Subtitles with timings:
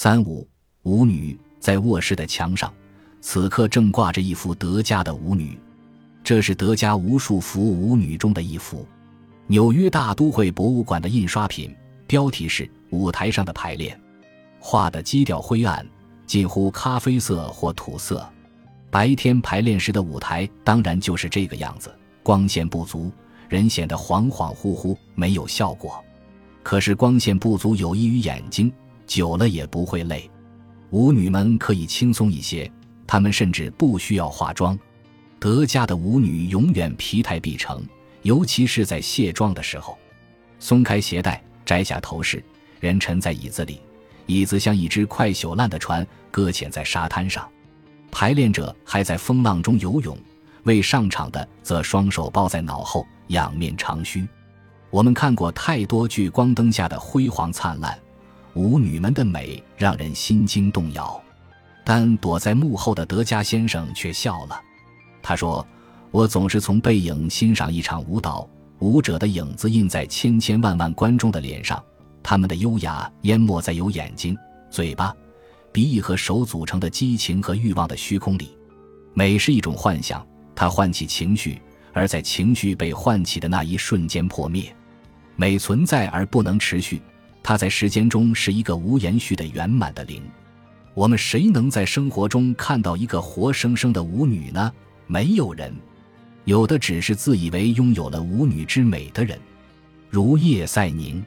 [0.00, 0.46] 三五
[0.84, 2.72] 舞女在卧室的墙上，
[3.20, 5.58] 此刻正挂着一幅德加的舞女，
[6.22, 8.86] 这是德加无数幅舞女中的一幅。
[9.48, 11.74] 纽约大都会博物馆的印刷品，
[12.06, 13.96] 标题是《舞台上的排练》，
[14.60, 15.84] 画的基调灰暗，
[16.26, 18.24] 近乎咖啡色或土色。
[18.92, 21.92] 白天排练时的舞台当然就是这个样子，
[22.22, 23.10] 光线不足，
[23.48, 26.00] 人显得恍恍惚惚，没有效果。
[26.62, 28.72] 可是光线不足有益于眼睛，
[29.08, 30.30] 久了也不会累。
[30.90, 32.70] 舞女们可以轻松一些，
[33.06, 34.78] 她们甚至不需要化妆。
[35.40, 37.84] 德加的舞女永远疲态毕成，
[38.22, 39.98] 尤其是在卸妆的时候。
[40.60, 42.42] 松开鞋带，摘下头饰，
[42.80, 43.80] 人沉在椅子里，
[44.26, 47.48] 椅子像一只快朽烂的船，搁浅在沙滩上。
[48.10, 50.18] 排练者还在风浪中游泳，
[50.64, 54.26] 未上场的则双手抱在脑后，仰面长吁。
[54.90, 57.96] 我们看过太多聚光灯下的辉煌灿烂，
[58.58, 61.22] 舞女们的美让人心惊动摇。
[61.84, 64.60] 但躲在幕后的德加先生却笑了。
[65.22, 65.66] 他说
[66.10, 68.46] ：“我总是从背影欣赏一场舞蹈，
[68.80, 71.82] 舞者的影子印在千千万万观众的脸上，
[72.22, 74.36] 他们的优雅淹没在有眼睛、
[74.70, 75.14] 嘴巴。”
[75.70, 78.56] 鼻翼和手组成的激情和欲望的虚空里，
[79.14, 81.60] 美是一种幻想，它唤起情绪，
[81.92, 84.74] 而在情绪被唤起的那一瞬间破灭。
[85.36, 87.00] 美存在而不能持续，
[87.48, 90.22] 它在时间中是一个无延续的圆满的零。
[90.92, 94.70] 我们谁能在生活中看到一个活生生的舞女呢？
[95.06, 95.74] 没有人，
[96.44, 99.40] 有的只是自以为拥有了舞女之美的人，
[100.10, 101.24] 如叶赛宁，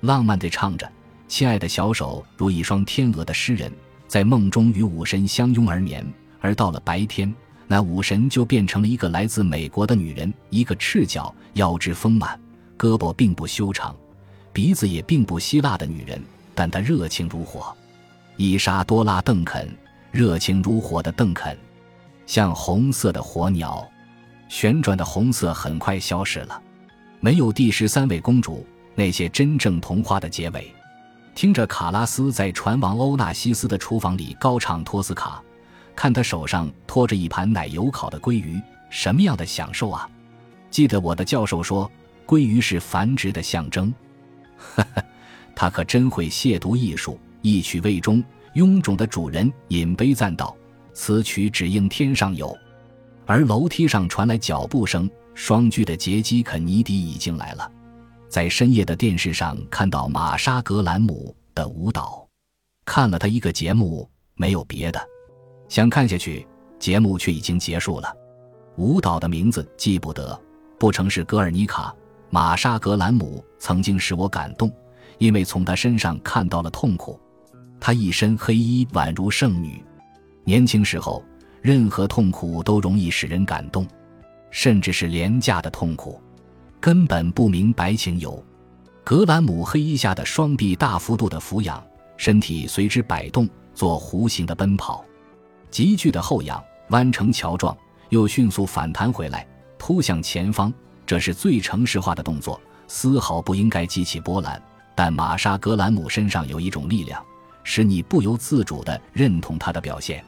[0.00, 0.90] 浪漫地唱着。
[1.28, 3.72] 亲爱的小手如一双天鹅的诗人，
[4.08, 6.04] 在梦中与武神相拥而眠，
[6.40, 7.32] 而到了白天，
[7.68, 12.36] 那武神就变成了一个来自美国的女人，一个赤脚、腰肢丰满、
[12.76, 13.94] 胳膊并不修长、
[14.52, 16.22] 鼻子也并不希腊的女人，
[16.54, 17.74] 但她热情如火。
[18.36, 19.68] 伊莎多拉·邓肯，
[20.10, 21.56] 热情如火的邓肯，
[22.26, 23.86] 像红色的火鸟，
[24.48, 26.60] 旋转的红色很快消失了，
[27.20, 30.72] 没有第十三位公主那些真正童话的结尾。
[31.34, 35.42] 听着卡拉斯在船王欧纳西斯的厨房里高唱托斯卡，
[35.96, 38.60] 看他手上托着一盘奶油烤的鲑鱼，
[38.90, 40.06] 什么样的享受啊！
[40.70, 41.90] 记得我的教授说，
[42.26, 43.92] 鲑鱼是繁殖的象征。
[44.76, 45.04] 哈哈，
[45.54, 47.18] 他可真会亵渎艺术。
[47.40, 48.22] 一曲未终，
[48.54, 50.56] 臃肿的主人饮杯赞道
[50.94, 52.56] ：“此曲只应天上有。”
[53.26, 57.70] 而楼梯上传来脚步声，双巨的杰基肯尼迪已经来了。
[58.28, 62.26] 在深夜的电视上看到玛莎·格兰姆的舞蹈，
[62.84, 65.00] 看了他一个节目，没有别的，
[65.68, 66.46] 想看下去，
[66.78, 68.12] 节目却已经结束了。
[68.76, 70.40] 舞蹈的名字记不得，
[70.78, 71.94] 不成是格尔尼卡。
[72.34, 74.72] 玛莎·格兰姆曾经使我感动，
[75.18, 77.20] 因为从她身上看到了痛苦。
[77.78, 79.84] 她一身黑衣，宛如圣女。
[80.42, 81.22] 年轻时候，
[81.60, 83.86] 任何痛苦都容易使人感动，
[84.50, 86.18] 甚至是廉价的痛苦。
[86.80, 88.42] 根本不明白情由，
[89.04, 91.84] 格兰姆黑衣下的双臂大幅度的俯仰，
[92.16, 95.04] 身体随之摆动，做弧形的奔跑，
[95.70, 97.76] 急剧的后仰，弯成桥状，
[98.08, 100.72] 又迅速反弹回来，扑向前方。
[101.06, 104.60] 这是最城市化的动作，丝毫不应该激起波澜。
[104.94, 107.24] 但玛莎·格兰姆身上有一种力量，
[107.64, 110.22] 使你不由自主地认同她的表现。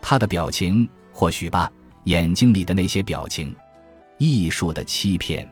[0.00, 1.70] 她的表情，或许吧，
[2.04, 3.54] 眼睛里的那些表情，
[4.16, 5.48] 艺术的欺骗。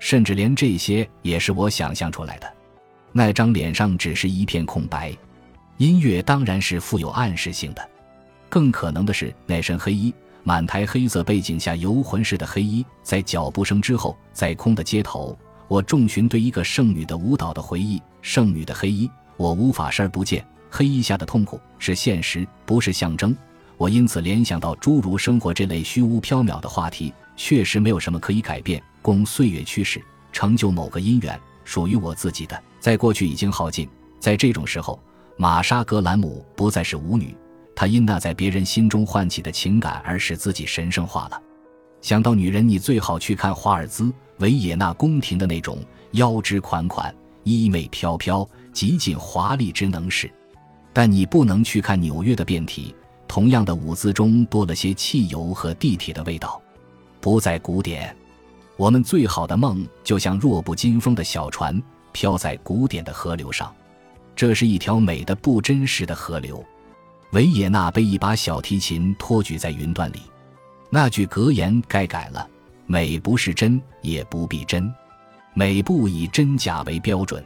[0.00, 2.52] 甚至连这些也是我想象出来的，
[3.12, 5.16] 那张脸上只是一片空白。
[5.78, 7.88] 音乐当然是富有暗示性的，
[8.48, 10.12] 更可能的是那身黑衣，
[10.46, 15.36] 满台黑色背景下游魂似的黑衣，在脚步声之后，在空的街头，
[15.68, 18.00] 我重寻对一个圣女的舞蹈的回忆。
[18.20, 20.46] 圣女的黑衣，我无法视而不见。
[20.70, 23.34] 黑衣下的痛苦是现实，不是象征。
[23.78, 28.82] 我因此联想到诸如生活这类虚无缥缈的话题，确实没有什么可以改变。
[29.00, 33.88] 供岁月驱使，成就某个姻缘，属于我自己的，在过去已经耗尽。
[34.20, 35.00] 在这种时候，
[35.38, 37.34] 玛莎·格兰姆不再是舞女，
[37.74, 41.40] 她因那在别人心中唤起的情感而使自己神圣化了。
[42.00, 45.78] 想到女人，你最好去看华尔兹、维也纳宫廷的那种
[46.12, 50.30] 腰肢款款、衣袂飘飘、极尽华丽之能事，
[50.92, 52.94] 但你不能去看纽约的变体。
[53.26, 56.60] 同样的舞姿中多了些汽油和地铁的味道，
[57.20, 58.14] 不再古典。
[58.76, 61.82] 我们最好的梦，就像弱不禁风的小船，
[62.12, 63.74] 飘在古典的河流上。
[64.36, 66.62] 这是一条美的不真实的河流。
[67.32, 70.22] 维也纳被一把小提琴托举在云端里。
[70.90, 72.48] 那句格言该改了：
[72.86, 74.92] 美不是真，也不必真。
[75.52, 77.44] 美不以真假为标准。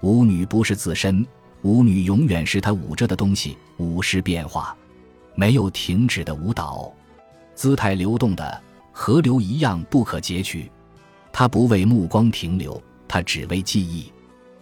[0.00, 1.26] 舞女不是自身，
[1.62, 4.76] 舞女永远是她舞着的东西，舞是变化，
[5.34, 6.92] 没有停止的舞蹈，
[7.54, 8.62] 姿态流动的
[8.92, 10.70] 河流一样不可截取。
[11.32, 14.12] 他不为目光停留，他只为记忆。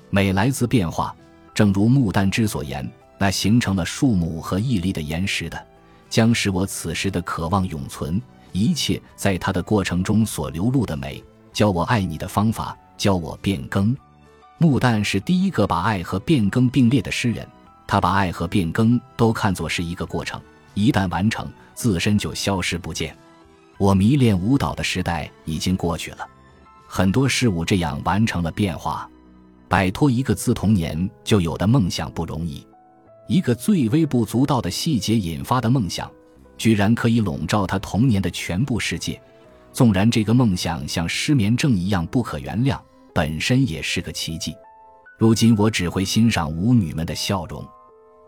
[0.08, 1.14] 美来自变化，
[1.52, 2.88] 正如穆旦之所言，
[3.22, 5.66] 那形成了树木和屹立的岩石的，
[6.10, 8.20] 将使我此时的渴望永存。
[8.50, 11.22] 一切在它的过程中所流露的美，
[11.52, 13.96] 教我爱你的方法，教我变更。
[14.58, 17.46] 穆旦是第一个把爱和变更并列的诗人，
[17.86, 20.42] 他把爱和变更都看作是一个过程，
[20.74, 23.16] 一旦完成，自身就消失不见。
[23.78, 26.26] 我迷恋舞蹈的时代已经过去了。
[26.88, 29.08] 很多事物这样完成了变化，
[29.68, 32.66] 摆脱一个自童年就有的梦想不容易，
[33.32, 36.10] 一个最微不足道的细节引发的梦想，
[36.58, 39.18] 居然可以笼罩他童年的全部世界。
[39.72, 42.78] 纵然这个梦想像失眠症一样不可原谅，
[43.14, 44.54] 本身也是个奇迹。
[45.18, 47.66] 如今我只会欣赏舞女们的笑容，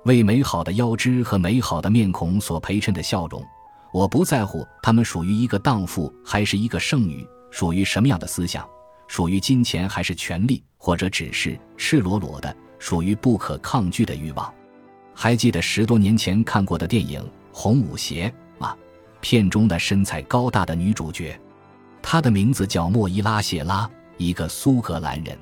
[0.07, 3.45] 为美好的腰肢和美好的面孔所陪衬的笑容。
[3.93, 7.27] 我不在乎她们属于一个荡妇还是一个剩女。
[7.51, 8.67] 属于什么样的思想？
[9.07, 14.51] 属于金钱还是权力，或者只是赤裸裸的属于不可抗拒的欲望？
[15.15, 17.21] 还记得十多年前看过的电影
[17.53, 18.77] 《红舞鞋》吗？
[19.21, 21.41] 片中的身材高大的女主角，
[22.03, 23.89] 她的名字叫莫伊拉·谢拉，
[24.19, 25.39] 一个苏格兰人。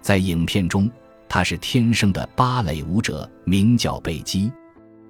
[0.00, 0.90] 在影片中，
[1.28, 4.50] 她是天生的芭蕾舞者，名叫贝基。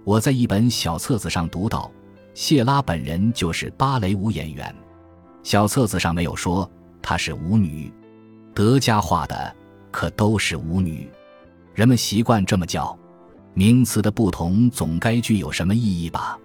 [0.02, 1.88] 我在一本小册子上读到，
[2.34, 4.74] 谢拉本人就是芭蕾舞演员。
[5.44, 6.68] 小册子上没有说
[7.00, 7.92] 她是舞女，
[8.52, 9.54] 德加画的
[9.92, 11.08] 可都是舞女，
[11.74, 12.98] 人们习惯这么叫。
[13.54, 16.38] 名词的不同总该具有什么意义吧？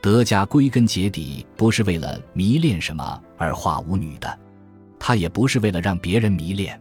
[0.00, 4.38] 德加归根结底不是为了迷恋什么而画舞女的，
[4.98, 6.80] 他也不是为了让别人迷恋。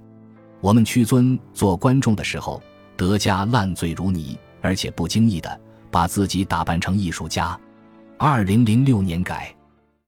[0.59, 2.61] 我们屈尊做观众的时候，
[2.97, 5.59] 德加烂醉如泥，而且不经意的
[5.89, 7.57] 把自己打扮成艺术家。
[8.17, 9.55] 二零零六年改。